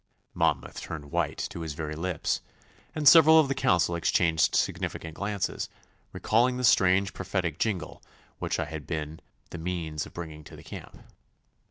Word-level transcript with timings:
Monmouth 0.33 0.81
turned 0.81 1.11
white 1.11 1.37
to 1.51 1.59
his 1.59 1.73
very 1.75 1.93
lips, 1.95 2.41
and 2.95 3.07
several 3.07 3.39
of 3.39 3.47
the 3.49 3.53
council 3.53 3.95
exchanged 3.95 4.55
significant 4.55 5.13
glances, 5.13 5.69
recalling 6.11 6.57
the 6.57 6.63
strange 6.63 7.13
prophetic 7.13 7.59
jingle 7.59 8.01
which 8.39 8.57
I 8.59 8.65
had 8.65 8.87
been 8.87 9.19
the 9.51 9.59
means 9.59 10.07
of 10.07 10.13
bringing 10.15 10.43
to 10.45 10.55
the 10.55 10.63
camp. 10.63 11.03